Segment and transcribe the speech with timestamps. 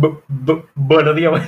[0.00, 1.30] Bu- bu- buenos días.
[1.32, 1.40] bu-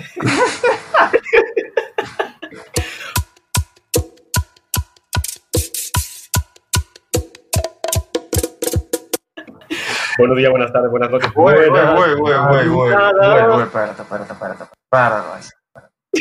[10.18, 11.32] buenos días, buenas tardes, buenas noches.
[11.34, 11.70] Güey,
[12.68, 12.94] güey.
[16.12, 16.20] ¿Qué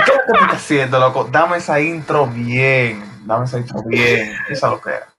[0.00, 1.24] estás haciendo, loco?
[1.30, 5.11] Dame esa intro bien, dame esa intro bien, esa lo que era.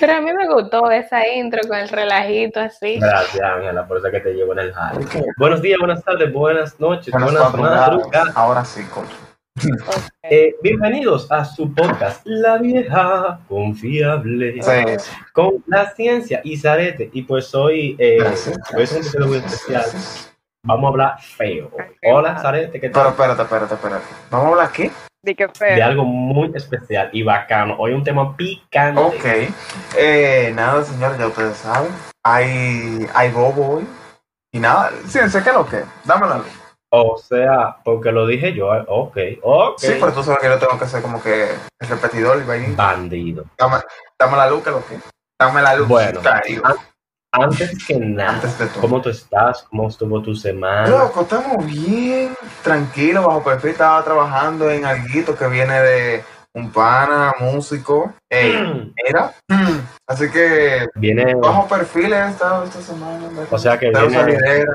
[0.00, 2.98] Pero a mí me gustó esa intro con el relajito así.
[3.00, 5.04] Gracias, Ángela, por eso es que te llevo en el jale.
[5.38, 8.82] Buenos días, buenas tardes, buenas noches, Buenas buenas madrugadas, ahora sí.
[8.94, 9.06] Ok.
[10.22, 17.10] Eh, bienvenidos a su podcast, La Vieja Confiable, Sí, con la ciencia y Zarete.
[17.12, 19.84] Y pues hoy, eh, es un episodio muy especial.
[20.62, 21.72] Vamos a hablar feo.
[22.04, 23.08] Hola, Zarete, ¿qué Pero tal?
[23.08, 24.04] espérate, espérate, espérate.
[24.30, 24.72] ¿Vamos a hablar
[25.34, 27.76] que De algo muy especial y bacano.
[27.78, 29.00] Hoy un tema picante.
[29.00, 29.24] Ok.
[29.96, 31.90] Eh, nada, señores, ya ustedes saben.
[32.24, 33.86] Hay, hay bobo hoy.
[34.52, 35.82] Y nada, ciencia, ¿qué es lo que?
[36.04, 36.46] Dame la luz.
[36.90, 38.74] O sea, porque lo dije yo.
[38.74, 39.78] eh, Ok, ok.
[39.78, 41.50] Sí, pero tú sabes que yo tengo que hacer como que
[41.80, 42.82] el repetidor y vainita.
[42.82, 43.44] Bandido.
[43.58, 43.76] Dame,
[44.18, 44.98] dame la luz, que lo que.
[45.38, 45.86] Dame la luz.
[45.86, 46.20] Bueno.
[47.32, 48.80] Antes que nada, Antes de todo.
[48.80, 49.62] ¿cómo tú estás?
[49.64, 50.88] ¿Cómo estuvo tu semana?
[50.88, 53.70] Loco, estamos bien tranquilos, bajo perfil.
[53.70, 58.14] Estaba trabajando en algo que viene de un pana, músico.
[58.30, 59.34] Ey, era.
[60.08, 63.28] Así que Viene, bajo perfil he estado esta semana.
[63.28, 63.46] ¿verdad?
[63.50, 64.72] o sea que Pero viene, salidera.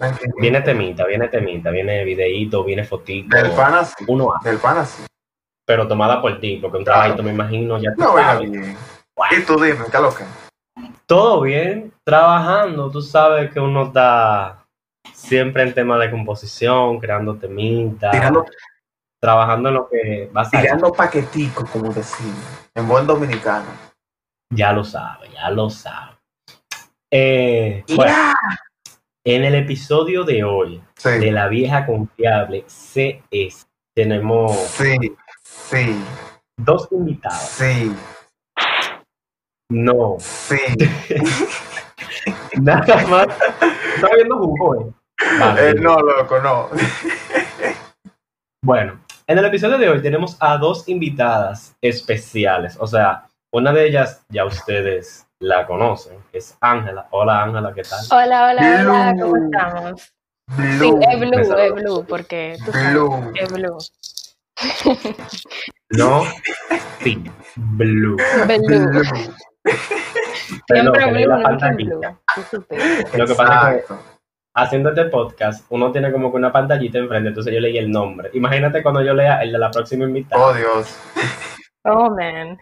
[0.00, 0.32] Tranquilo.
[0.40, 3.36] viene temita, viene temita, viene videíto, viene fotito.
[3.36, 4.04] Del pana sí.
[4.08, 5.04] Uno hace, Del pana sí.
[5.64, 8.50] pero tomada por ti, porque un trabajito me imagino ya No, sabes.
[8.50, 8.76] bien.
[9.30, 10.24] Y tú dime, ¿qué lo que?
[11.06, 14.64] Todo bien, trabajando, tú sabes que uno está
[15.12, 18.46] siempre en tema de composición, creando temitas, Tirando,
[19.20, 22.38] trabajando en lo que va a tirando paqueticos, como decimos.
[22.74, 23.66] En buen dominicano.
[24.50, 26.16] Ya lo sabe, ya lo sabe.
[27.10, 28.14] Eh, bueno,
[29.24, 31.10] en el episodio de hoy Sí.
[31.10, 34.96] de la vieja confiable CS tenemos Sí,
[35.42, 36.02] sí,
[36.56, 37.40] dos invitados.
[37.40, 37.94] sí,
[39.72, 40.58] No, sí.
[42.60, 43.26] nada más.
[43.94, 44.92] ¿Está viendo jugo, eh?
[45.40, 45.70] Vale.
[45.70, 46.68] Eh, no, loco, no.
[48.64, 52.76] Bueno, en el episodio de hoy tenemos a dos invitadas especiales.
[52.78, 57.08] O sea, una de ellas ya ustedes la conocen, es Ángela.
[57.10, 57.98] Hola Ángela, ¿qué tal?
[58.12, 59.14] Hola, hola, hola.
[59.20, 60.00] ¿cómo estamos?
[60.78, 61.00] Sí, Blue.
[61.10, 63.32] es blue, es blue, porque tú sabes, Blue.
[63.34, 63.78] es blue.
[65.90, 66.22] No,
[67.02, 67.24] sí,
[67.56, 68.16] Blue.
[68.46, 68.56] Blue.
[68.90, 69.34] Blue.
[70.66, 71.38] Siempre la.
[73.16, 73.84] Lo que pasa es
[74.70, 78.30] que este podcast, uno tiene como que una pantallita enfrente, entonces yo leí el nombre.
[78.34, 80.44] Imagínate cuando yo lea el de la próxima invitada.
[80.44, 80.98] Oh, Dios.
[81.84, 82.58] Oh, man.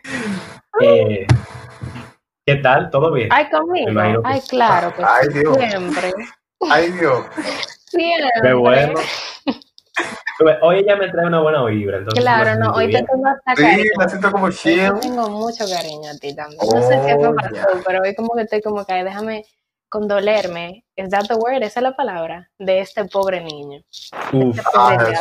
[0.81, 1.27] Eh,
[2.47, 2.91] ¿Qué tal?
[2.91, 3.29] ¿Todo bien?
[3.31, 3.93] Ay, conmigo.
[3.93, 4.49] Que Ay, sí.
[4.51, 5.57] claro, pues Ay, Dios.
[5.59, 6.13] siempre.
[6.71, 7.27] Ay, Dios.
[7.87, 8.31] Siempre.
[8.43, 8.95] Qué bueno.
[10.63, 13.07] Hoy ella me trae una buena vibra, entonces Claro, no, hoy te bien.
[13.07, 13.91] tengo hasta Sí, cariño.
[13.99, 14.91] la siento como chill.
[15.01, 16.61] tengo mucho cariño a ti también.
[16.73, 17.67] No sé qué Oh, me pasó, ya.
[17.87, 19.45] pero hoy como que estoy como que déjame
[19.91, 20.85] condolerme.
[20.97, 21.63] ¿Es that the word?
[21.63, 23.81] Esa es la palabra de este pobre niño.
[24.33, 25.15] Uf, Este Ah, pobre.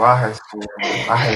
[0.00, 0.42] Ah, Jesús.
[1.08, 1.28] Ah,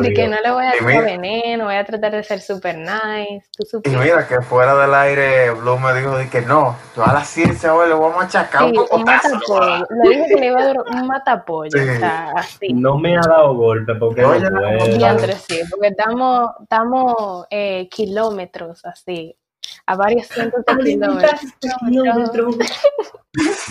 [0.00, 2.22] me De que no le voy a Y dar mira- veneno, voy a tratar de
[2.22, 3.42] ser super nice.
[3.70, 7.12] Tú Y mira que fuera del aire, Blue me dijo de que no, yo a
[7.12, 9.86] la ciencia hoy le vamos a achacar un Sí, un matapollo.
[10.02, 11.70] Le dije que le iba a dar un matapollo.
[11.72, 11.88] Sí.
[11.88, 12.72] O sea, así.
[12.72, 19.36] No me ha dado golpe porque no no, sí, porque estamos, estamos eh, kilómetros así,
[19.86, 21.40] a varios cientos de kilómetros.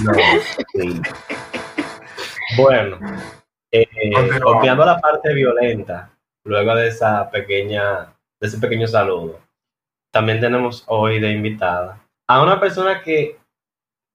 [0.03, 0.13] No,
[0.73, 1.01] sí.
[2.57, 2.97] Bueno,
[3.71, 3.85] eh,
[4.43, 6.09] obviando la parte violenta,
[6.43, 9.39] luego de esa pequeña, de ese pequeño saludo,
[10.11, 13.39] también tenemos hoy de invitada a una persona que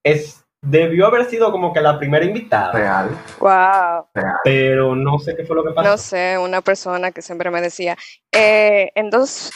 [0.05, 3.11] es debió haber sido como que la primera invitada, Real.
[3.39, 4.09] Wow,
[4.43, 5.89] pero no sé qué fue lo que pasó.
[5.89, 7.97] no sé, una persona que siempre me decía,
[8.33, 9.53] eh, entonces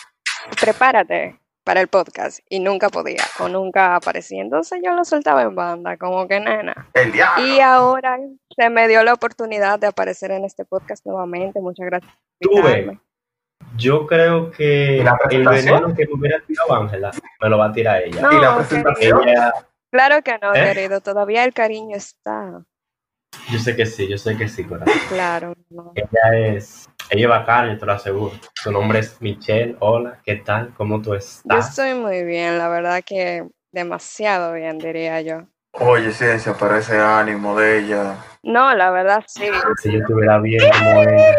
[0.60, 4.40] prepárate para el podcast y nunca podía o nunca aparecía.
[4.40, 6.88] Entonces yo lo soltaba en banda, como que nena.
[6.94, 7.44] El diablo.
[7.46, 8.18] Y ahora
[8.56, 11.60] se me dio la oportunidad de aparecer en este podcast nuevamente.
[11.60, 12.10] Muchas gracias.
[12.40, 12.98] Tuve.
[13.76, 17.66] Yo creo que ¿Y la el veneno que me hubiera tirado Ángela me lo va
[17.66, 18.22] a tirar ella.
[18.22, 19.28] No, ¿Y la presentación?
[19.28, 19.52] Ella,
[19.92, 20.72] claro que no, ¿Eh?
[20.72, 21.02] querido.
[21.02, 22.64] Todavía el cariño está.
[23.52, 24.94] yo sé que sí, yo sé que sí, corazón.
[25.10, 25.54] Claro.
[25.68, 25.92] no.
[25.96, 28.32] Ella es, ella es bacana, yo te lo aseguro.
[28.54, 29.76] Su nombre es Michelle.
[29.80, 30.72] Hola, ¿qué tal?
[30.76, 31.70] ¿Cómo tú Yo estás?
[31.70, 35.42] estoy muy bien, la verdad que demasiado bien, diría yo.
[35.72, 38.16] Oye, ciencia, pero ese ánimo de ella.
[38.42, 39.48] No, la verdad sí.
[39.82, 41.36] Si yo estuviera bien como ella.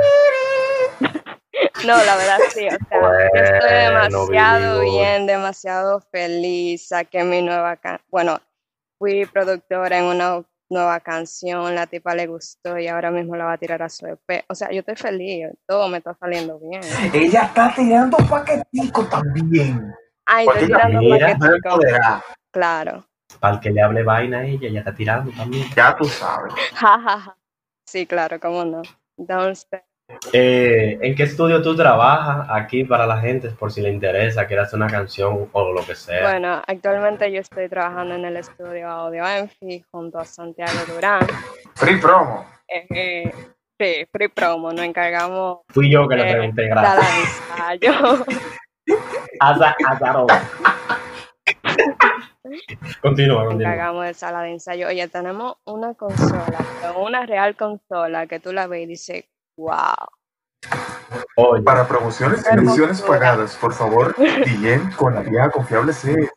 [1.85, 7.79] No, la verdad sí, o sea, yo estoy demasiado bien, demasiado feliz, saqué mi nueva
[8.09, 8.39] bueno,
[8.97, 13.53] fui productora en una nueva canción, la tipa le gustó y ahora mismo la va
[13.53, 14.45] a tirar a su EP.
[14.47, 16.81] O sea, yo estoy feliz, todo me está saliendo bien.
[17.13, 19.93] Ella está tirando paquetico también.
[20.25, 22.23] Ay, estoy ella tirando.
[22.51, 23.05] Claro.
[23.39, 25.67] Para el que le hable vaina a ella, ya está tirando también.
[25.75, 26.53] Ya tú sabes.
[27.85, 28.83] Sí, claro, cómo no.
[29.17, 29.88] Downstairs.
[30.33, 34.63] Eh, ¿En qué estudio tú trabajas aquí para la gente, por si le interesa, quiere
[34.63, 36.23] hacer una canción o lo que sea?
[36.23, 41.21] Bueno, actualmente yo estoy trabajando en el estudio Audio Enfi junto a Santiago Durán.
[41.75, 42.45] Free promo.
[42.67, 43.31] Eh, eh,
[43.79, 46.97] sí, free promo, nos encargamos Fui yo que le pregunté, de gracias.
[47.57, 48.25] la ensayo.
[49.39, 50.49] Aza- azarosa.
[53.01, 53.73] Continúa, Nos continúa.
[53.73, 54.87] encargamos de sala de ensayo.
[54.87, 56.57] Oye, tenemos una consola,
[56.97, 59.25] una real consola que tú la ves y dices,
[59.59, 60.07] wow.
[61.35, 66.29] Oye, Para promociones y menciones pagadas, por favor, DM con la vía confiable C.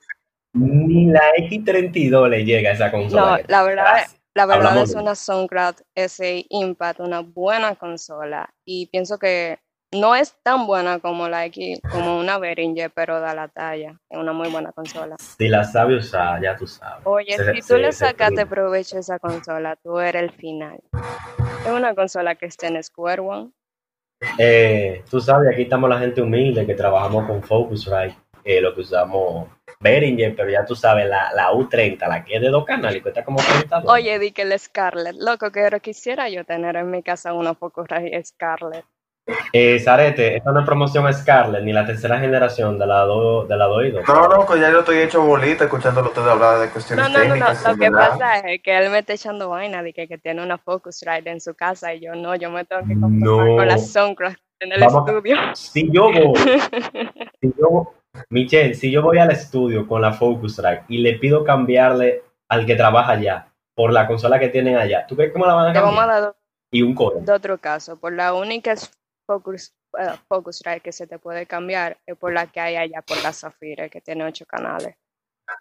[0.54, 3.38] ni la X32 le llega a esa consola.
[3.38, 4.20] No, la verdad, Gracias.
[4.34, 8.48] la verdad Hablamos es una Soundcloud SI Impact, una buena consola.
[8.64, 9.58] Y pienso que
[9.92, 13.98] no es tan buena como la X, como una Behringer, pero da la talla.
[14.08, 15.16] Es una muy buena consola.
[15.18, 17.02] Si la sabe usar, ya tú sabes.
[17.06, 20.32] Oye, Se- si tú se- le se sacaste provecho a esa consola, tú eres el
[20.32, 20.80] final.
[21.64, 23.50] Es una consola que está en Square One.
[24.38, 28.80] Eh, tú sabes, aquí estamos la gente humilde que trabajamos con Focusrite, eh, lo que
[28.80, 29.48] usamos
[29.78, 33.00] Behringer, pero ya tú sabes, la, la U30, la que es de dos canales, y
[33.00, 33.90] cuesta como 30 dólares.
[33.90, 37.54] Oye, di que el Scarlett, loco, que ahora quisiera yo tener en mi casa una
[37.54, 38.84] Focusrite Scarlett.
[39.52, 43.56] Eh, Zarete, esta no es promoción Scarlett, ni la tercera generación de la 2 de
[43.56, 43.82] la dos.
[44.08, 47.36] No, loco, ya yo estoy hecho bolita escuchándolo ustedes hablar de cuestiones No, no, no,
[47.36, 47.46] no.
[47.46, 48.08] Lo que verdad.
[48.10, 51.40] pasa es que él me está echando vaina de que, que tiene una Focusrite en
[51.40, 53.56] su casa y yo no, yo me tengo que conformar No.
[53.56, 55.36] con la Soundcloud en el Vamos a- estudio.
[55.54, 56.32] Si yo voy,
[57.40, 57.94] si yo,
[58.30, 62.74] Michelle, si yo voy al estudio con la Focusrite y le pido cambiarle al que
[62.74, 65.72] trabaja allá por la consola que tienen allá, ¿tú crees que me la van a
[65.72, 66.20] Te vamos a cambiar?
[66.22, 66.34] dar
[66.72, 67.20] Y un coro.
[67.20, 67.96] de otro caso.
[68.00, 68.90] Por la única es
[69.32, 73.22] Focus, eh, Focusrite que se te puede cambiar es por la que hay allá, por
[73.22, 74.94] la Zafira, que tiene ocho canales.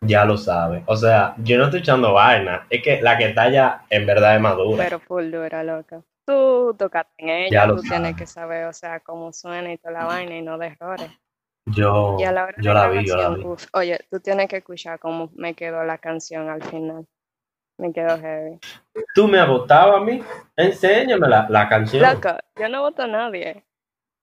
[0.02, 0.84] Ya lo sabe.
[0.88, 2.66] O sea, yo no estoy echando vaina.
[2.70, 4.84] Es que la que está allá en verdad es madura.
[4.84, 6.02] Pero full dura, loca.
[6.26, 8.16] Tú tocaste en ella, Ya lo tú tienes sabes.
[8.16, 11.10] que saber, o sea, cómo suena y toda la vaina y no de errores.
[11.66, 13.44] Yo, Y a la hora yo de la vi, yo la vi.
[13.74, 17.06] oye, tú tienes que escuchar cómo me quedó la canción al final.
[17.82, 18.60] Me quedó heavy.
[19.16, 20.24] Tú me has votado a mí.
[20.56, 22.04] Enséñame la, la canción.
[22.04, 23.66] Loco, yo no voto a nadie.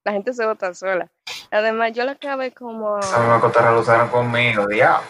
[0.05, 1.09] La gente se vota sola.
[1.51, 2.95] Además, yo la acabé como...
[2.95, 5.03] A mí me cotorra lo usaron conmigo, diablo.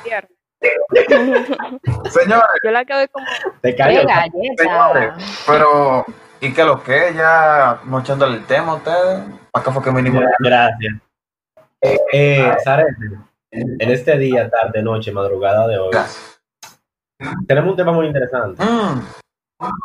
[2.10, 3.26] Señores, Yo la acabé como...
[3.60, 5.12] Te señores,
[5.46, 6.06] pero,
[6.40, 7.12] ¿y qué lo que?
[7.14, 9.24] Ya mochándole el tema a ustedes.
[9.52, 10.22] Acá fue que mínimo.
[10.38, 10.94] Gracias.
[12.12, 12.96] Eh, Zarete,
[13.50, 16.27] en este día, tarde, noche, madrugada de hoy, Gracias.
[17.46, 18.62] Tenemos un tema muy interesante.
[18.62, 19.00] Mm,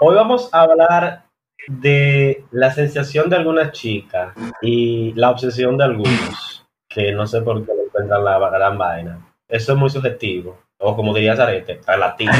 [0.01, 1.24] Hoy vamos a hablar
[1.68, 7.65] de la sensación de algunas chicas y la obsesión de algunos, que no sé por
[7.65, 9.19] qué le encuentran la gran vaina.
[9.47, 12.31] Eso es muy subjetivo, o como diría Zarete, relativo.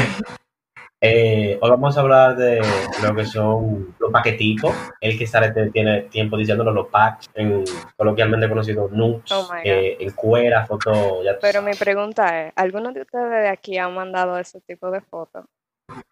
[1.06, 2.62] Eh, hoy vamos a hablar de
[3.02, 4.72] lo que son los paquetitos,
[5.02, 7.62] el que Zarete tiene tiempo diciéndolo, los packs, en,
[7.94, 11.74] coloquialmente conocidos nudes, Oh eh, en cuera, foto, ya tú Pero sabes.
[11.74, 15.44] mi pregunta es, ¿alguno de ustedes de aquí han mandado ese tipo de fotos?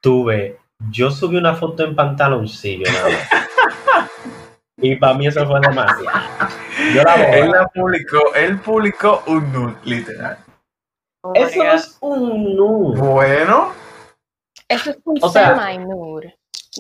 [0.03, 0.59] tuve,
[0.91, 3.29] yo subí una foto en pantaloncillo nada más.
[4.77, 6.19] Y para mí eso fue demasiado.
[6.95, 10.39] Yo la Él la publicó, él publicó un nude, literal.
[11.23, 13.01] Oh Eso no es un nude.
[13.01, 13.73] Bueno,
[14.73, 15.79] Eso es un O sea-.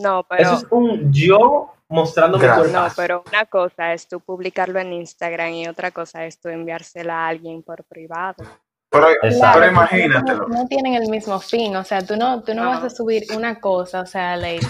[0.01, 0.43] No, pero...
[0.43, 2.65] Eso es un yo mostrando mi cuerpo.
[2.69, 7.27] No, pero una cosa es tú publicarlo en Instagram y otra cosa es tú enviársela
[7.27, 8.43] a alguien por privado.
[8.89, 10.49] pero, pero imagínatelo.
[10.49, 12.71] No, no tienen el mismo fin, o sea, tú no, tú no No.
[12.71, 14.67] vas a subir una cosa, o sea, like,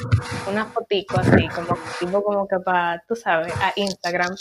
[0.50, 4.35] una fotico así, como tipo como que para, tú sabes, a Instagram,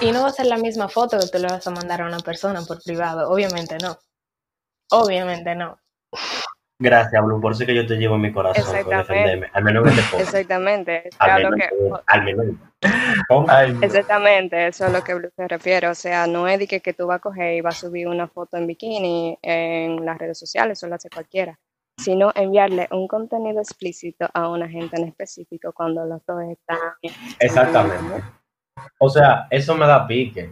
[0.00, 2.06] y no va a ser la misma foto que tú le vas a mandar a
[2.06, 3.96] una persona por privado, obviamente no,
[4.90, 5.78] obviamente no.
[6.82, 9.12] Gracias, Blue, por eso que yo te llevo en mi corazón por Exactamente.
[9.12, 9.46] defenderme.
[9.52, 10.28] Al menos en este podcast.
[10.34, 11.10] Exactamente.
[11.18, 11.70] Al menos, que-
[12.06, 12.46] al menos.
[13.28, 13.46] ¿Cómo?
[13.50, 13.82] Ay, no.
[13.82, 15.88] Exactamente, eso es a lo que Blue se refiere.
[15.88, 18.08] O sea, no es de que, que tú vas a coger y vas a subir
[18.08, 21.58] una foto en bikini en las redes sociales, eso lo hace cualquiera,
[21.98, 26.78] sino enviarle un contenido explícito a una gente en específico cuando los dos están.
[27.38, 28.22] Exactamente.
[28.98, 30.50] O sea, eso me da pique.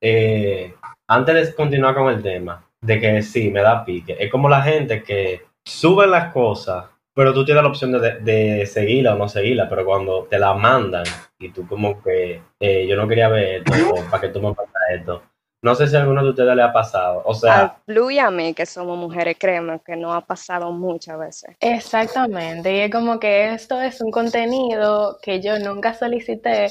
[0.00, 0.74] Eh,
[1.06, 4.16] antes de continuar con el tema, de que sí, me da pique.
[4.18, 8.66] Es como la gente que sube las cosas, pero tú tienes la opción de, de
[8.66, 11.04] seguirla o no seguirla, pero cuando te la mandan
[11.38, 14.48] y tú como que eh, yo no quería ver esto, o para que tú me
[14.48, 15.22] mandas esto,
[15.62, 17.22] No sé si a alguno de ustedes le ha pasado.
[17.24, 21.18] O sea, Blue y a mí, que somos mujeres, créeme que no ha pasado muchas
[21.18, 21.56] veces.
[21.60, 26.68] Exactamente, y es como que esto es un contenido que yo nunca solicité,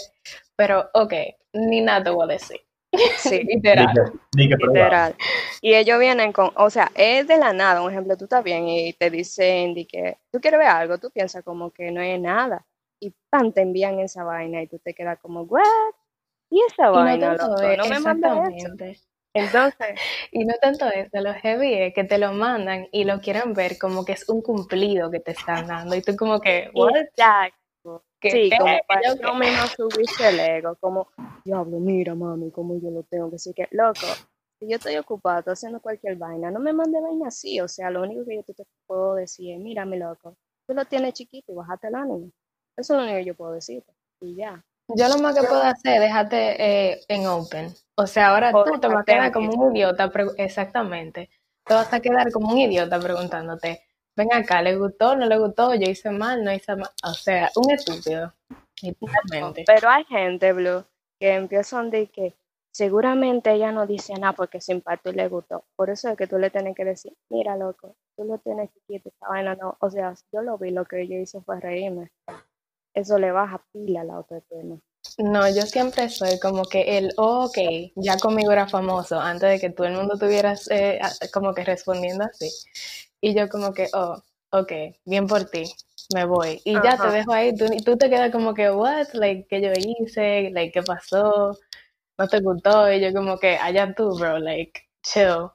[0.55, 1.13] pero ok,
[1.53, 2.62] ni nada te voy a decir.
[3.17, 4.12] Sí, Literal.
[4.36, 5.15] literal.
[5.62, 7.81] Y ellos vienen con, o sea, es de la nada.
[7.81, 11.12] Un ejemplo, tú estás bien y te dicen de que tú quieres ver algo, tú
[11.12, 12.65] piensas como que no es nada.
[13.00, 15.62] Y pan, te envían esa vaina y tú te quedas como, ¿what?
[16.50, 18.58] Y esa Y no vaina, tanto loco, es, no me.
[19.34, 19.93] Entonces,
[20.31, 23.77] Y no tanto eso, lo heavy es que te lo mandan y lo quieren ver
[23.77, 25.96] como que es un cumplido que te están dando.
[25.96, 26.96] Y tú como que, what?
[26.96, 27.59] exacto.
[28.20, 29.40] ¿Qué Sí, como para Yo yo qué.
[29.40, 31.08] mismo subirse el ego, como,
[31.44, 34.08] diablo, mira, mami, cómo yo lo tengo, que sí que, loco,
[34.60, 37.90] si yo estoy ocupado, estoy haciendo cualquier vaina, no me mande vaina así, o sea,
[37.90, 40.36] lo único que yo te te puedo decir es, mira, mi loco,
[40.68, 42.32] tú lo tienes chiquito y bájate el ánimo.
[42.76, 44.64] Eso es lo único que yo puedo decirte, y ya.
[44.96, 47.74] Yo lo más que puedo hacer es dejarte eh, en open.
[47.96, 51.30] O sea, ahora O tú te vas a quedar como un idiota, exactamente.
[51.64, 53.84] Te vas a quedar como un idiota preguntándote,
[54.20, 55.74] ven acá, ¿le gustó, no le gustó?
[55.76, 56.90] Yo hice mal, no hice mal.
[57.04, 58.34] O sea, un estúpido.
[59.66, 60.84] Pero hay gente, Blue,
[61.20, 62.36] que empiezan de que
[62.72, 65.64] seguramente ella no dice nada porque sin parte le gustó.
[65.76, 69.10] Por eso es que tú le tienes que decir, mira, loco, tú lo tienes chiquito,
[69.10, 69.78] esta vaina no.
[69.80, 72.12] O sea, yo lo vi, lo que yo hice fue reírme.
[72.94, 74.80] Eso le baja pila a la autoestima.
[75.18, 77.58] No, yo siempre soy como que el, oh, ok,
[77.96, 81.00] ya conmigo era famoso, antes de que todo el mundo tuvieras eh,
[81.34, 82.50] como que respondiendo así.
[83.22, 84.72] Y yo como que, oh, ok,
[85.06, 85.63] bien por ti,
[86.13, 86.62] me voy.
[86.63, 89.62] Y ya te dejo ahí, tú, y tú te quedas como que, what, like, ¿qué
[89.62, 90.51] yo hice?
[90.51, 91.58] Like, ¿qué pasó?
[92.18, 92.91] ¿No te gustó?
[92.91, 95.27] Y yo como que, allá tú, bro, like, chill.
[95.27, 95.53] O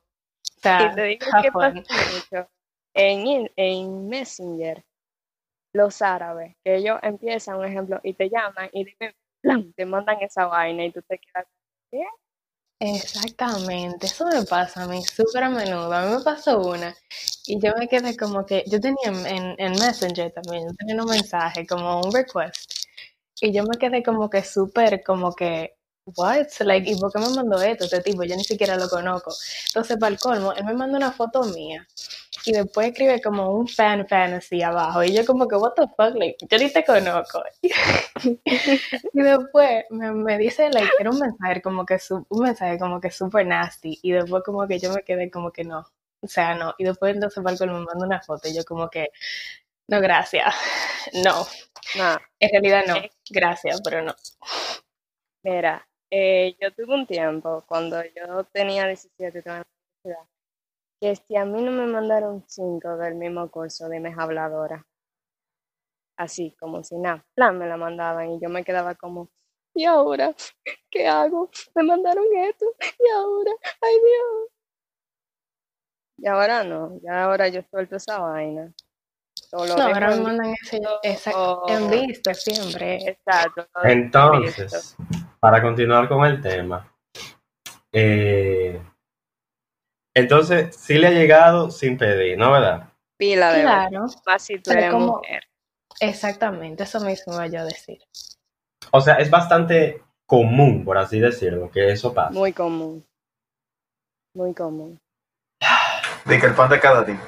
[0.62, 1.74] sea, Y te digo fun.
[1.74, 2.48] mucho.
[2.94, 4.84] En, en Messenger,
[5.74, 9.14] los árabes, que ellos empiezan, un ejemplo, y te llaman y te,
[9.76, 11.46] te mandan esa vaina y tú te quedas,
[11.90, 12.02] ¿qué?
[12.80, 15.92] Exactamente, eso me pasa a mí súper a menudo.
[15.92, 16.94] A mí me pasó una
[17.46, 21.02] y yo me quedé como que, yo tenía en, en, en Messenger también, yo tenía
[21.02, 22.56] un mensaje como un request
[23.40, 25.76] y yo me quedé como que súper como que,
[26.16, 26.46] what?
[26.60, 28.24] Like, ¿y por qué me mandó esto este tipo?
[28.24, 29.32] Yo ni siquiera lo conozco.
[29.68, 31.86] Entonces, para el colmo, él me mandó una foto mía
[32.46, 36.14] y después escribe como un fan fantasy abajo y yo como que, what the fuck,
[36.16, 37.42] like, yo ni te conozco.
[39.12, 43.00] Y después me, me dice, like, era un mensaje como que, su- un mensaje como
[43.00, 43.98] que super nasty.
[44.02, 45.86] Y después como que yo me quedé como que no.
[46.20, 46.74] O sea, no.
[46.78, 49.08] Y después entonces Marco me manda una foto y yo como que,
[49.88, 50.54] no, gracias.
[51.24, 51.46] No.
[51.96, 52.22] Nada.
[52.40, 52.96] En realidad no.
[53.30, 54.14] Gracias, pero no.
[55.42, 59.66] Mira, eh, yo tuve un tiempo cuando yo tenía 17 y estaba en la
[60.10, 60.33] universidad,
[61.00, 64.86] que si a mí no me mandaron cinco del mismo curso, dime habladora.
[66.16, 69.30] Así, como si nada, plan me la mandaban y yo me quedaba como,
[69.74, 70.34] ¿y ahora?
[70.90, 71.50] ¿Qué hago?
[71.74, 73.50] Me mandaron esto, ¿y ahora?
[73.80, 74.50] ¡Ay Dios!
[76.18, 78.72] Y ahora no, ya ahora yo suelto esa vaina.
[79.52, 80.54] No, ahora me mandan
[81.02, 81.30] ese,
[81.68, 82.96] en visto siempre.
[83.08, 83.66] Exacto.
[83.84, 84.96] Entonces,
[85.38, 86.92] para continuar con el tema,
[87.92, 88.82] eh,
[90.14, 92.88] entonces sí le ha llegado sin pedir, ¿no verdad?
[93.18, 94.06] Pila de Claro,
[94.64, 95.42] pero eres como- mujer.
[96.00, 96.82] exactamente.
[96.82, 97.98] Eso mismo iba yo a decir.
[98.92, 102.30] O sea, es bastante común, por así decirlo, que eso pasa.
[102.32, 103.04] Muy común.
[104.34, 104.98] Muy común.
[106.24, 107.20] De que el pan de cada día.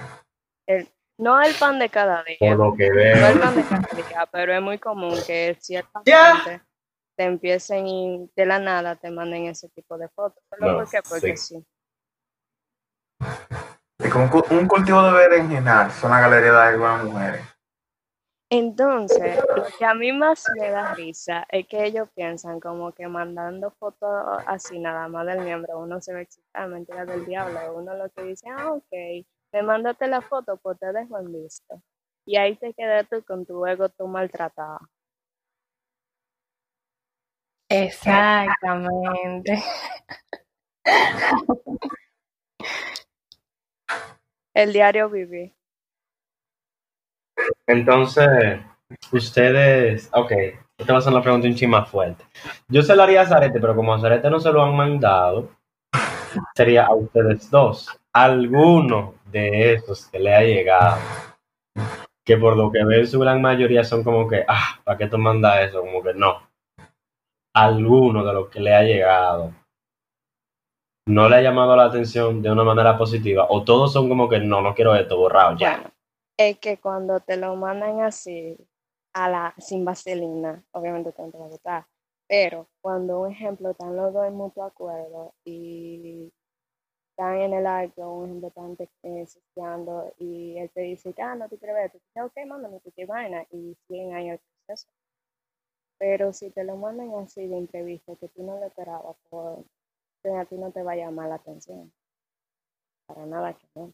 [1.18, 2.36] No el pan de cada día.
[2.38, 3.26] Por lo que No veo.
[3.28, 6.36] el pan de cada día, pero es muy común que cierta Ya.
[6.36, 6.62] gente
[7.16, 10.42] te empiecen y de la nada te manden ese tipo de fotos.
[10.50, 10.98] ¿Pero No, por qué?
[11.08, 11.54] Porque sí.
[11.56, 11.66] sí.
[13.98, 17.46] De que un, cu- un cultivo de berenjenal son la galería de algunas mujeres.
[18.48, 23.08] Entonces, lo que a mí más me da risa es que ellos piensan como que
[23.08, 24.08] mandando fotos
[24.46, 27.58] así nada más del miembro uno se ve excitar, mentira del diablo.
[27.74, 31.82] Uno lo que dice, ah, ok, me mandaste la foto, pues te dejo en visto.
[32.24, 34.78] Y ahí te quedas tú con tu ego tú maltratado.
[37.68, 39.60] Exactamente.
[44.56, 45.52] El diario viví.
[47.66, 48.58] Entonces,
[49.12, 50.32] ustedes, ok,
[50.78, 52.24] esta va a ser una pregunta un chin más fuerte.
[52.66, 55.50] Yo se la haría a Zarete, pero como a Zarete no se lo han mandado,
[56.54, 58.00] sería a ustedes dos.
[58.14, 61.02] Alguno de esos que le ha llegado,
[62.24, 65.18] que por lo que veo su gran mayoría son como que, ah, ¿para qué tú
[65.18, 65.82] mandas eso?
[65.82, 66.48] Como que no.
[67.54, 69.52] Alguno de los que le ha llegado
[71.06, 74.40] no le ha llamado la atención de una manera positiva, o todos son como que
[74.40, 75.76] no, no quiero esto, borrado ya.
[75.76, 75.90] Bueno,
[76.36, 78.56] es que cuando te lo mandan así,
[79.12, 81.86] a la, sin vaselina, obviamente te va a gustar.
[82.28, 86.32] Pero cuando, un ejemplo, están los dos en mutuo acuerdo y
[87.10, 88.76] están en el acto, un ejemplo, están
[89.88, 92.92] eh, y él te dice, ah, no te quiero ver, tú dices, ok, mándame tu
[93.06, 94.88] vaina y siguen ahí el proceso.
[95.98, 99.64] Pero si te lo mandan así de imprevisto, que tú no lo esperabas, pues
[100.34, 101.92] a ti no te va a llamar la atención.
[103.06, 103.92] Para nada que no.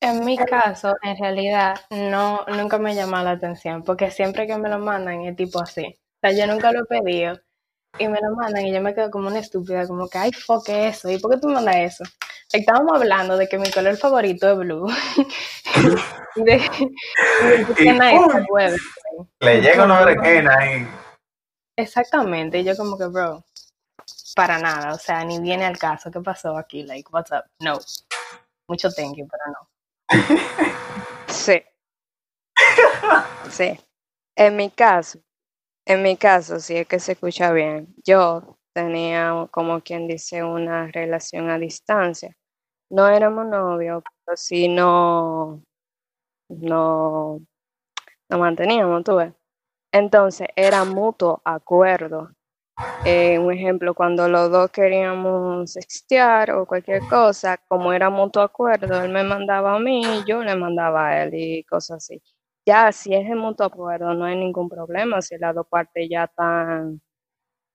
[0.00, 4.68] En mi caso, en realidad, no, nunca me llama la atención, porque siempre que me
[4.68, 5.86] lo mandan es tipo así.
[5.86, 7.38] O sea, yo nunca lo he pedido
[7.98, 10.68] y me lo mandan y yo me quedo como una estúpida, como que, ay, fuck
[10.68, 12.04] eso, ¿y por qué tú mandas eso?
[12.52, 14.86] Estábamos hablando de que mi color favorito es blue.
[16.36, 16.60] y de,
[19.40, 20.88] Le llega una berenjena ahí.
[21.76, 23.44] Exactamente, y yo como que, bro,
[24.38, 26.84] para nada, o sea, ni viene al caso, ¿qué pasó aquí?
[26.84, 27.42] Like, what's up?
[27.58, 27.76] No.
[28.68, 29.68] Mucho thank you, pero no.
[31.26, 31.60] Sí.
[33.50, 33.80] Sí.
[34.36, 35.18] En mi caso,
[35.86, 40.88] en mi caso, si es que se escucha bien, yo tenía, como quien dice, una
[40.88, 42.36] relación a distancia.
[42.90, 45.62] No éramos novios, pero sí no,
[46.48, 47.40] no,
[48.30, 49.34] no manteníamos, tú ves.
[49.92, 52.30] Entonces, era mutuo acuerdo
[53.04, 59.02] eh, un ejemplo, cuando los dos queríamos sextear o cualquier cosa, como era mutuo acuerdo,
[59.02, 62.22] él me mandaba a mí y yo le mandaba a él y cosas así.
[62.66, 66.24] Ya, si es de mutuo acuerdo, no hay ningún problema si las dos partes ya
[66.24, 67.00] están,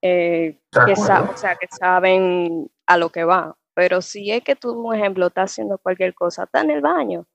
[0.01, 3.55] eh, que o sea, que saben a lo que va.
[3.73, 7.25] Pero si es que tú, un ejemplo, estás haciendo cualquier cosa, está en el baño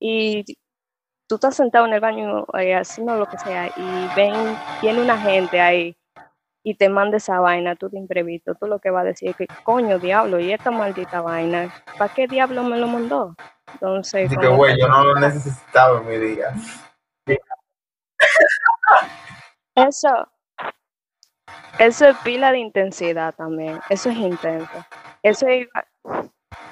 [0.00, 0.44] y
[1.28, 4.34] tú estás sentado en el baño eh, haciendo lo que sea y ven,
[4.80, 5.96] tiene una gente ahí
[6.62, 9.36] y te manda esa vaina, tú de imprevisto, tú lo que vas a decir es
[9.36, 13.34] que, coño, diablo, y esta maldita vaina, ¿para qué diablo me lo mandó?
[13.72, 14.30] Entonces...
[14.30, 16.52] que, güey, yo no lo necesitaba en mi día.
[19.74, 20.28] Eso,
[21.78, 24.86] eso es pila de intensidad también, eso es intenso.
[25.22, 25.86] Eso es igual,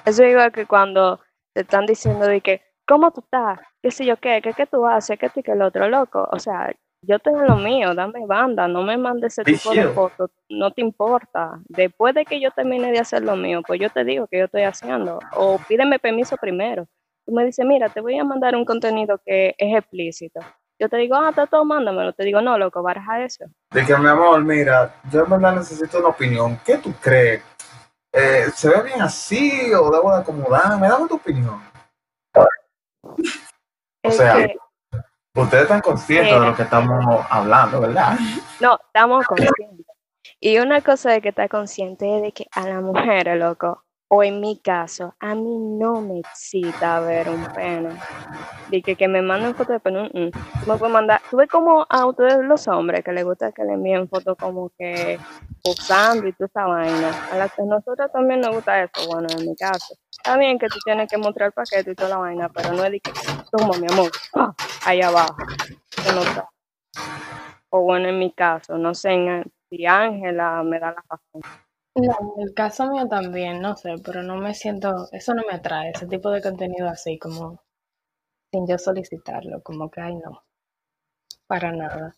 [0.05, 1.19] eso es igual que cuando
[1.55, 3.59] te están diciendo de que, ¿cómo tú estás?
[3.83, 4.43] ¿Qué sé yo qué?
[4.43, 5.19] ¿Qué, qué tú haces?
[5.19, 6.29] ¿Qué tú que el otro loco?
[6.31, 10.31] O sea, yo tengo lo mío, dame banda, no me mandes ese tipo de fotos,
[10.49, 11.59] no te importa.
[11.65, 14.45] Después de que yo termine de hacer lo mío, pues yo te digo que yo
[14.45, 16.87] estoy haciendo, o pídeme permiso primero.
[17.27, 20.41] Tú me dices, mira, te voy a mandar un contenido que es explícito.
[20.79, 22.15] Yo te digo, ah, está todo, mándamelo.
[22.15, 23.45] Te digo, no, loco, baraja eso.
[23.71, 26.59] De que, mi amor, mira, yo en verdad necesito una opinión.
[26.65, 27.43] ¿Qué tú crees?
[28.13, 30.89] Eh, ¿Se ve bien así o debo de acomodarme?
[30.89, 31.63] Dame tu opinión.
[34.03, 34.49] O sea,
[35.35, 38.19] Ustedes están conscientes de lo que estamos hablando, ¿verdad?
[38.61, 39.87] No, estamos conscientes.
[40.41, 44.25] Y una cosa de que está consciente es de que a la mujer, loco, o
[44.25, 47.91] en mi caso, a mí no me excita ver un pene.
[48.69, 50.31] De que, que me manden fotos de pene, mm, mm.
[50.67, 51.23] me puede mandar.
[51.31, 54.71] Tú ves como a ustedes los hombres que les gusta que le envíen fotos como
[54.77, 55.17] que
[55.65, 57.29] usando y toda esa vaina.
[57.31, 59.95] A, las, a nosotros también nos gusta eso, bueno, en mi caso.
[60.11, 62.85] Está bien que tú tienes que mostrar el paquete y toda la vaina, pero no
[62.85, 63.13] es de que,
[63.53, 64.53] toma mi amor, ¡ah!
[64.87, 65.37] ahí abajo.
[67.69, 71.70] O bueno, en mi caso, no sé si Ángela me da la razón.
[72.07, 75.55] No, en el caso mío también, no sé, pero no me siento, eso no me
[75.55, 77.63] atrae, ese tipo de contenido así, como
[78.53, 80.43] sin yo solicitarlo, como que, ay, no,
[81.47, 82.15] para nada.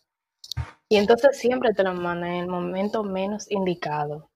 [0.89, 4.29] Y entonces siempre te lo mandan en el momento menos indicado.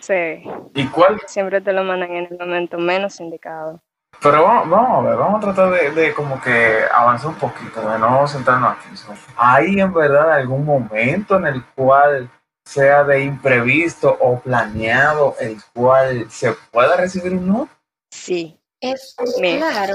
[0.00, 0.42] Sí.
[0.74, 1.20] ¿Y cuál?
[1.26, 3.80] Siempre te lo mandan en el momento menos indicado.
[4.20, 8.26] Pero vamos, a ver, vamos a tratar de, como que avanzar un poquito, de no
[8.26, 8.88] centrarnos aquí.
[9.36, 12.30] ¿Hay en verdad algún momento en el cual
[12.68, 17.68] sea de imprevisto o planeado el cual se pueda recibir un no?
[18.10, 18.60] Sí.
[18.80, 19.94] Es claro.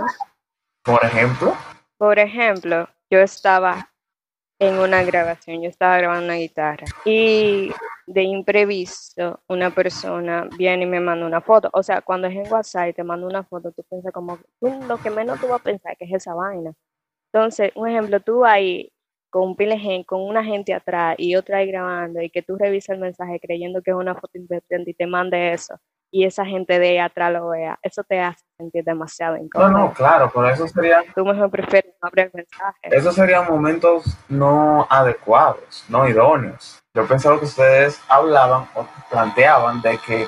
[0.84, 1.56] Por ejemplo.
[1.98, 3.92] Por ejemplo, yo estaba
[4.60, 7.72] en una grabación, yo estaba grabando una guitarra y
[8.08, 11.70] de imprevisto una persona viene y me manda una foto.
[11.74, 14.82] O sea, cuando es en WhatsApp y te manda una foto, tú piensas como, tú,
[14.88, 16.74] lo que menos tú vas a pensar que es esa vaina.
[17.32, 18.93] Entonces, un ejemplo, tú ahí
[19.34, 22.94] con un pile con una gente atrás y otra ahí grabando y que tú revisas
[22.94, 25.76] el mensaje creyendo que es una foto independiente y te mande eso
[26.12, 29.72] y esa gente de ahí atrás lo vea, eso te hace sentir demasiado incómodo.
[29.72, 31.04] No, no, claro, pero eso sería...
[31.16, 32.80] Tú mejor prefieres no abrir el mensaje.
[32.84, 36.80] Esos serían momentos no adecuados, no idóneos.
[36.94, 40.28] Yo pensaba que ustedes hablaban o planteaban de que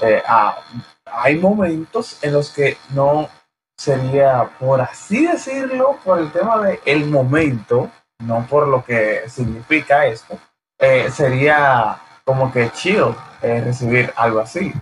[0.00, 0.56] eh, ah,
[1.04, 3.28] hay momentos en los que no
[3.76, 7.90] sería, por así decirlo, por el tema del el momento,
[8.20, 10.38] no por lo que significa esto,
[10.78, 14.72] eh, sería como que chill eh, recibir algo así.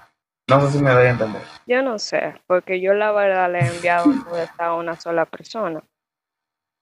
[0.49, 1.43] No sé si me doy a entender.
[1.67, 4.07] Yo no sé, porque yo la verdad le he enviado
[4.59, 5.83] a una sola persona.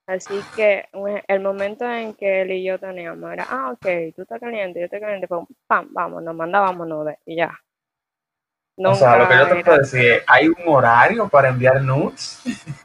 [0.05, 0.89] Así que
[1.27, 4.85] el momento en que él y yo teníamos era, ah, ok, tú estás caliente, yo
[4.85, 7.57] estoy caliente, pum, pam, vamos, nos mandábamos nudes y ya.
[8.77, 12.41] o sea, lo que yo te puedo decir es, ¿hay un horario para enviar nudes?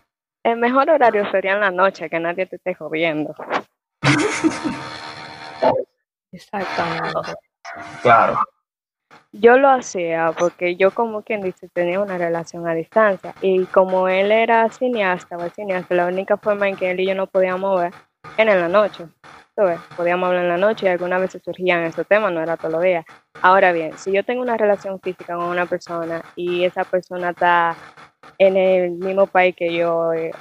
[0.49, 3.35] El mejor horario sería en la noche, que nadie te esté jodiendo.
[6.33, 7.35] Exactamente.
[8.01, 8.39] Claro.
[9.33, 13.35] Yo lo hacía porque yo, como quien dice, tenía una relación a distancia.
[13.43, 17.15] Y como él era cineasta, o cineasta, la única forma en que él y yo
[17.15, 17.93] nos podíamos ver
[18.39, 19.05] era en la noche.
[19.55, 19.79] ¿Tú ves?
[19.99, 22.83] Podíamos hablar en la noche y algunas veces surgían esos temas, no era todos los
[22.83, 23.05] días.
[23.43, 27.77] Ahora bien, si yo tengo una relación física con una persona y esa persona está
[28.37, 30.33] en el mismo país que yo, eh,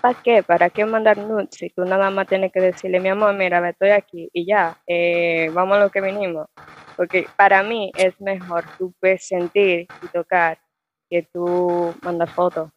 [0.00, 0.42] ¿para qué?
[0.42, 1.48] ¿Para qué mandar nudes?
[1.52, 5.50] Si tú nada más tienes que decirle, mi amor, mira, estoy aquí y ya, eh,
[5.52, 6.46] vamos a lo que vinimos.
[6.96, 10.58] Porque para mí es mejor tú ves, sentir y tocar
[11.10, 12.70] que tú mandar fotos.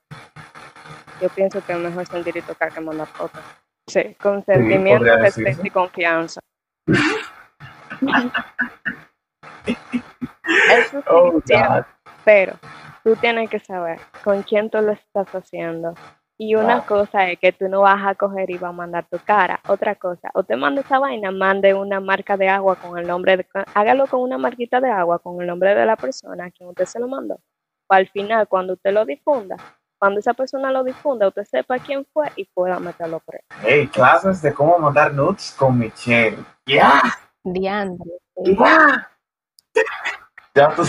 [1.22, 3.42] Yo pienso que es mejor sentir y tocar que mandar fotos.
[3.88, 5.44] Sí, consentimiento, decirse.
[5.44, 6.40] respeto y confianza.
[10.70, 11.42] Eso sí Oh,
[12.24, 12.54] pero
[13.08, 15.94] tú tienes que saber con quién tú lo estás haciendo.
[16.38, 19.18] Y una cosa es que tú no vas a coger y vas a mandar tu
[19.18, 19.62] cara.
[19.66, 23.38] Otra cosa, o te manda esa vaina, mande una marca de agua con el nombre,
[23.38, 26.68] de, hágalo con una marquita de agua con el nombre de la persona a quien
[26.68, 27.40] usted se lo mandó.
[27.90, 29.56] O al final, cuando usted lo difunda,
[29.98, 33.46] cuando esa persona lo difunda, usted sepa quién fue y pueda meterlo preso.
[33.64, 36.44] Hey, clases de cómo mandar nudes con Michelle.
[36.66, 37.02] ¡Ya!
[37.46, 38.12] Diandre.
[38.44, 39.10] sí, ¡Ya!
[40.58, 40.84] Ya tú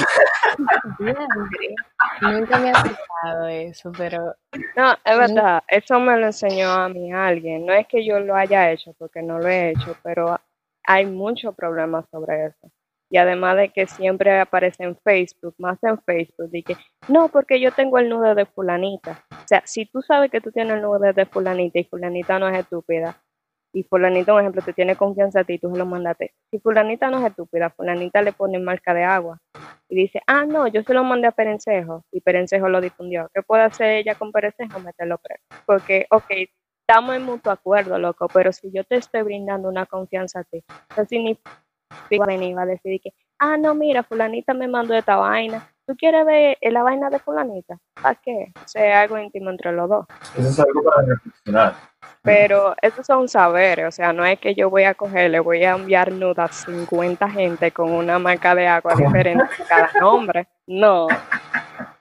[0.98, 1.74] Diandre.
[2.22, 4.35] Nunca me ha pasado eso, pero
[4.74, 7.66] No, es verdad, eso me lo enseñó a mí alguien.
[7.66, 10.40] No es que yo lo haya hecho, porque no lo he hecho, pero
[10.85, 12.72] hay muchos problemas sobre eso.
[13.11, 16.76] Y además de que siempre aparece en Facebook, más en Facebook, de que
[17.09, 19.22] no, porque yo tengo el nudo de fulanita.
[19.31, 22.48] O sea, si tú sabes que tú tienes el nudo de fulanita y fulanita no
[22.48, 23.20] es estúpida,
[23.72, 26.33] y fulanita, por ejemplo, te tiene confianza a ti, tú se lo mandaste.
[26.50, 29.38] Si fulanita no es estúpida, fulanita le pone marca de agua
[29.88, 33.31] y dice, ah, no, yo se lo mandé a Perencejo y Perencejo lo difundió.
[33.35, 34.81] ¿Qué puede hacer ella con Perencejo?
[34.81, 35.42] Meterlo preso.
[35.66, 36.31] Porque, ok,
[36.87, 40.64] estamos en mutuo acuerdo, loco, pero si yo te estoy brindando una confianza a ti,
[40.90, 41.50] eso significa
[42.26, 45.68] venir a decir que, ah, no, mira, fulanita me mandó esta vaina.
[45.88, 47.79] ¿Tú quieres ver eh, la vaina de fulanita?
[47.94, 48.53] ¿Para qué?
[48.62, 50.07] O sea, algo íntimo entre los dos.
[50.37, 51.74] Eso es algo para reflexionar.
[52.20, 55.64] Pero esos son saberes, o sea, no es que yo voy a coger, le voy
[55.64, 60.46] a enviar nudas a 50 gente con una marca de agua diferente en cada nombre.
[60.66, 61.09] No,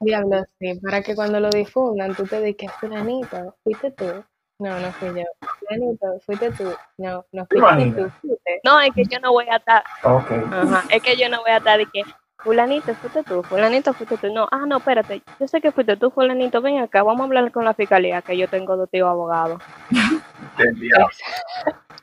[0.02, 4.21] diablo, sí, para que cuando lo difundan tú te digas, fulanito, fuiste tú.
[4.60, 5.23] No, no fui yo.
[5.60, 6.73] Fulanito, fuiste tú.
[6.97, 8.10] No, no fuiste tú.
[8.21, 8.60] Fuiste.
[8.65, 10.32] no, es que yo no voy a estar, Ok.
[10.52, 12.02] ajá, es que yo no voy a estar de que,
[12.47, 14.33] fulanito, fuiste tú, fulanito, fuiste tú.
[14.33, 17.51] No, ah, no, espérate, yo sé que fuiste tú, fulanito, ven acá, vamos a hablar
[17.51, 19.62] con la fiscalía, que yo tengo dos tíos abogados.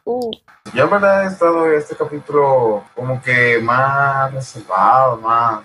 [0.06, 0.30] Uh,
[0.74, 5.62] Yo en verdad he estado en este capítulo como que más reservado, más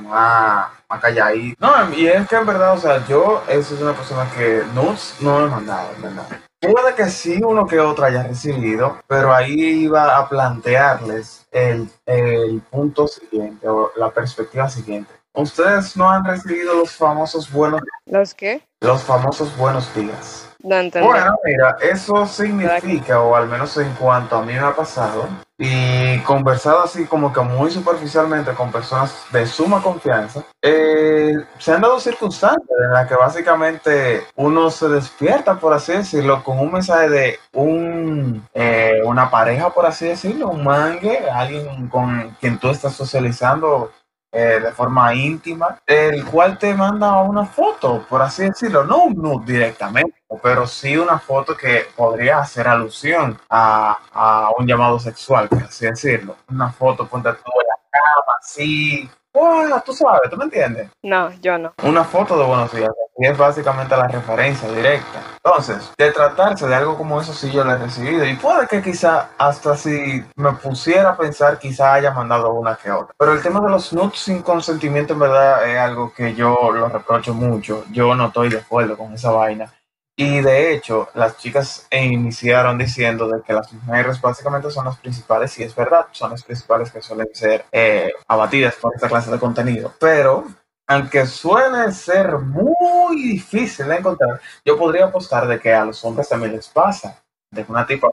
[0.00, 1.58] más, más calladito.
[1.60, 5.16] No, y es que en verdad, o sea, yo eso es una persona que nudes
[5.20, 6.26] no he mandado, en verdad.
[6.62, 12.62] Puede que sí uno que otro haya recibido, pero ahí iba a plantearles el, el
[12.70, 15.12] punto siguiente o la perspectiva siguiente.
[15.34, 18.62] Ustedes no han recibido los famosos buenos, ¿Los qué?
[18.80, 20.48] los famosos buenos días.
[20.62, 20.76] No.
[21.02, 25.26] Bueno, mira, eso significa, o al menos en cuanto a mí me ha pasado,
[25.64, 31.82] y conversado así como que muy superficialmente con personas de suma confianza, eh, se han
[31.82, 37.08] dado circunstancias en las que básicamente uno se despierta, por así decirlo, con un mensaje
[37.08, 42.94] de un eh, una pareja, por así decirlo, un mangue, alguien con quien tú estás
[42.94, 43.92] socializando
[44.32, 49.14] eh, de forma íntima, el cual te manda una foto, por así decirlo, no un
[49.14, 55.48] nude directamente, pero sí una foto que podría hacer alusión a, a un llamado sexual,
[55.48, 56.36] por así decirlo.
[56.48, 59.10] Una foto, ponte tú en la cama, así.
[59.34, 59.80] ¡Wow!
[59.84, 60.90] Tú sabes, ¿tú me entiendes?
[61.02, 61.72] No, yo no.
[61.82, 62.90] Una foto de buenos días.
[63.16, 65.20] Y es básicamente la referencia directa.
[65.44, 68.24] Entonces, de tratarse de algo como eso, sí yo lo he recibido.
[68.24, 72.90] Y puede que quizá hasta si me pusiera a pensar, quizá haya mandado una que
[72.90, 73.14] otra.
[73.18, 76.88] Pero el tema de los nudes sin consentimiento, en verdad, es algo que yo lo
[76.88, 77.84] reprocho mucho.
[77.90, 79.72] Yo no estoy de acuerdo con esa vaina.
[80.16, 85.58] Y de hecho, las chicas iniciaron diciendo de que las mujeres básicamente son las principales,
[85.58, 89.38] y es verdad, son las principales que suelen ser eh, abatidas por esta clase de
[89.38, 89.94] contenido.
[89.98, 90.44] Pero,
[90.86, 96.28] aunque suele ser muy difícil de encontrar, yo podría apostar de que a los hombres
[96.28, 97.22] también les pasa.
[97.50, 98.10] De una tipa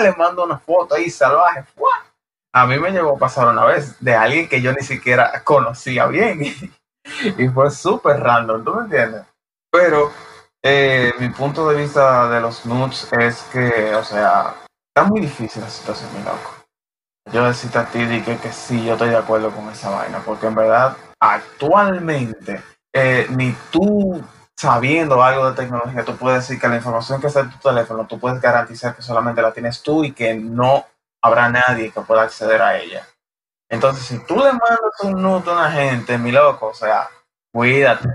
[0.00, 1.62] le manda una foto ahí salvaje.
[1.74, 1.90] ¡fua!
[2.52, 6.06] A mí me llegó a pasar una vez de alguien que yo ni siquiera conocía
[6.06, 6.40] bien.
[7.38, 9.22] y fue súper random, ¿tú me entiendes?
[9.70, 10.10] Pero
[10.62, 14.54] eh, mi punto de vista de los nudes es que, o sea,
[14.88, 16.54] está muy difícil la situación, mi loco.
[17.32, 20.46] Yo decirte a ti di que, sí, yo estoy de acuerdo con esa vaina, porque
[20.46, 24.22] en verdad, actualmente, eh, ni tú
[24.60, 28.06] sabiendo algo de tecnología, tú puedes decir que la información que está en tu teléfono,
[28.06, 30.84] tú puedes garantizar que solamente la tienes tú y que no
[31.22, 33.06] habrá nadie que pueda acceder a ella.
[33.70, 37.08] Entonces, si tú le mandas un nude a una gente, mi loco, o sea,
[37.54, 38.08] cuídate.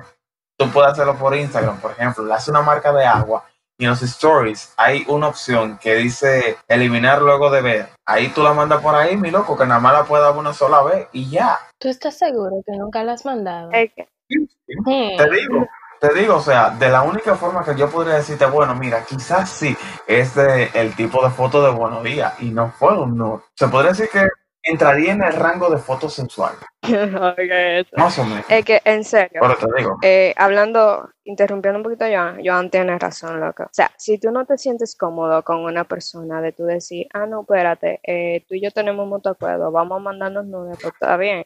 [0.57, 3.43] Tú puedes hacerlo por Instagram, por ejemplo, le haces una marca de agua
[3.77, 7.89] y en los stories hay una opción que dice eliminar luego de ver.
[8.05, 10.53] Ahí tú la mandas por ahí, mi loco, que nada más la puedes dar una
[10.53, 11.59] sola vez y ya.
[11.77, 13.69] ¿Tú estás seguro que nunca la has mandado?
[13.71, 15.67] Te digo,
[15.99, 19.49] te digo, o sea, de la única forma que yo podría decirte, bueno, mira, quizás
[19.49, 19.75] sí,
[20.07, 23.43] es de el tipo de foto de buenos días y no fue un nude.
[23.55, 24.25] Se podría decir que
[24.65, 27.89] entraría en el rango de foto sensual, eso.
[27.95, 28.45] más o menos.
[28.49, 32.69] Es que, en serio, Pero te digo, eh, hablando, interrumpiendo un poquito a Joan, Joan
[32.71, 33.63] tiene razón, loco.
[33.63, 37.27] O sea, si tú no te sientes cómodo con una persona de tú decir, ah,
[37.27, 41.15] no, espérate, eh, tú y yo tenemos mutuo acuerdo, vamos a mandarnos nudes, pues está
[41.15, 41.43] bien,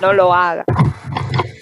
[0.00, 0.66] no lo hagas.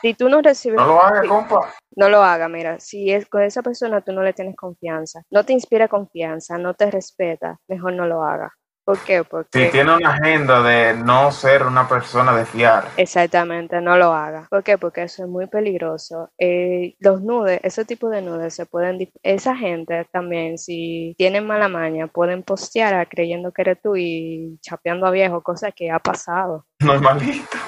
[0.03, 1.75] Si tú no recibes, no lo hagas, compa.
[1.97, 5.45] no lo hagas, mira, si es con esa persona tú no le tienes confianza, no
[5.45, 8.53] te inspira confianza, no te respeta, mejor no lo hagas.
[8.89, 9.23] ¿Por qué?
[9.23, 9.67] Porque...
[9.67, 14.47] Si tiene una agenda de no ser una persona de fiar, Exactamente, no lo haga.
[14.49, 14.79] ¿Por qué?
[14.79, 16.31] Porque eso es muy peligroso.
[16.39, 21.69] Eh, los nudes, ese tipo de nudes se pueden, esa gente también, si tienen mala
[21.69, 25.99] maña, pueden postear a- creyendo que eres tú y chapeando a viejo, cosa que ha
[25.99, 26.65] pasado.
[26.81, 27.59] normalito.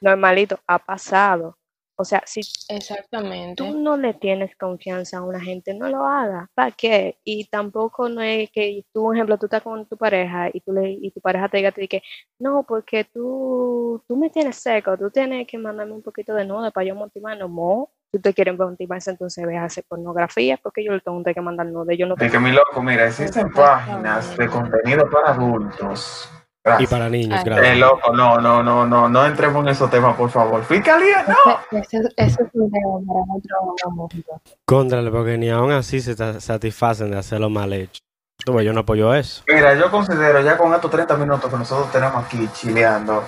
[0.00, 1.57] Normalito, ha pasado.
[2.00, 3.56] O sea, si Exactamente.
[3.56, 6.48] tú no le tienes confianza a una gente, no lo hagas.
[6.54, 7.18] ¿Para qué?
[7.24, 10.72] Y tampoco no es que tú, por ejemplo, tú estás con tu pareja y, tú
[10.72, 12.04] le, y tu pareja te diga a ti que
[12.38, 16.70] no, porque tú, tú me tienes seco, tú tienes que mandarme un poquito de nude
[16.70, 17.48] para yo motivarme.
[17.48, 21.40] No, si te quieren motivarse, entonces ve a hacer pornografía, porque yo le tengo que
[21.40, 21.96] mandar nude.
[21.96, 26.30] Yo no De que mi loco, mira, existen páginas de contenido para adultos.
[26.78, 27.40] Y para niños.
[27.40, 27.78] Eh, gracias.
[27.78, 30.64] loco, no, no, no, no, no entremos en esos temas, por favor.
[30.64, 31.78] Fiscalía, no.
[31.80, 34.40] Ese es un tema para otro momento.
[34.64, 38.00] Contrale, porque ni aún así se satisfacen de hacerlo mal hecho.
[38.44, 39.42] Tú yo no apoyo eso.
[39.48, 43.24] Mira, yo considero ya con estos 30 minutos que nosotros tenemos aquí chileando,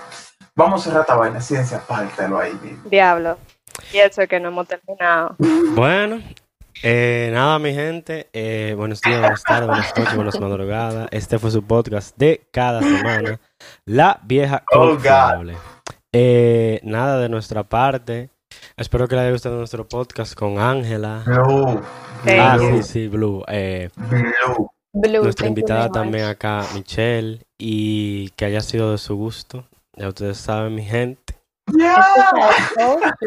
[0.55, 2.89] vamos a cerrar esta vaina, ciencia, pártelo ahí mismo.
[2.89, 3.37] Diablo.
[3.93, 5.35] Y eso que no hemos terminado.
[5.39, 6.23] Bueno,
[6.83, 8.29] eh, nada, mi gente.
[8.33, 11.09] eh, buenos días, buenas tardes, buenas noches, buenas madrugadas.
[11.11, 13.41] Este fue su podcast de cada semana.
[13.85, 15.57] La vieja Oh, confiable.
[16.13, 18.31] Eh, nada de nuestra parte.
[18.77, 21.23] Espero que les haya gustado nuestro podcast con Ángela.
[21.25, 21.81] Blue,
[22.27, 23.45] Ah, Blue, sí, sí, Blue.
[23.49, 24.71] Eh, Blue.
[24.93, 27.41] Blue, nuestra invitada también acá, Michelle.
[27.59, 29.65] Y que haya sido de su gusto.
[29.97, 31.30] Ya ustedes saben, mi gente.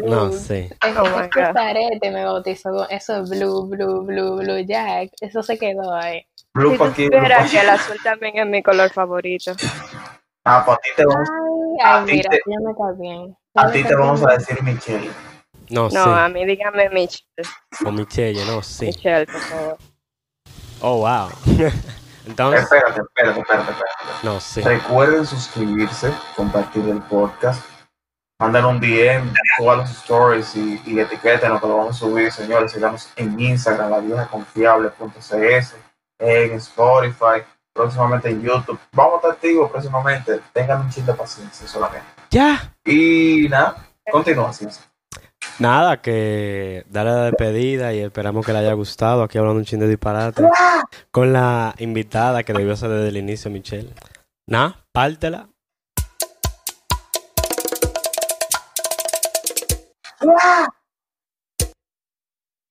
[0.04, 0.66] No sé.
[0.82, 2.10] Es- Oh my God.
[2.12, 5.10] me bautizó con eso es blue, blue, blue, blue jack.
[5.20, 6.24] Eso se quedó ahí.
[6.54, 7.50] Blue Si pa' tú aquí, blue pa' supieras aquí.
[7.56, 9.52] que el azul también es mi color favorito.
[10.44, 11.28] Ah, pues a ti te vamos,
[11.82, 13.36] Ay, A mira, te- ya me cae bien.
[13.56, 14.30] a Ya ti te vamos bien.
[14.30, 15.10] a decir Michelle.
[15.70, 17.24] No, No, a mí dígame Michelle.
[17.86, 18.86] O Michelle, no, sí.
[18.86, 19.78] Michelle, por favor.
[20.80, 21.28] Oh, wow.
[22.26, 23.92] Entonces, Espérate, espérate, espérate, espérate.
[24.22, 24.60] no, sí.
[24.62, 27.62] Recuerden suscribirse, compartir el podcast,
[28.38, 32.32] mandar un DM, todas los stories y, y etiqueten lo que lo vamos a subir,
[32.32, 32.72] señores.
[32.72, 35.74] Sigamos en Instagram, la vieja confiable.cs,
[36.18, 37.42] en Spotify,
[37.72, 38.78] próximamente en YouTube.
[38.92, 40.40] Vamos a estar activos próximamente.
[40.52, 42.06] Tengan un chin de paciencia solamente.
[42.30, 42.74] Ya.
[42.84, 43.76] Y nada,
[44.10, 44.84] continúa, Ciencia.
[45.58, 49.22] Nada, que darle la despedida y esperamos que le haya gustado.
[49.22, 50.42] Aquí hablando un chin de disparate.
[51.10, 53.92] Con la invitada que debió ser desde el inicio, Michelle.
[54.46, 55.48] Nada, pártela.
[60.26, 60.68] ¡Ah!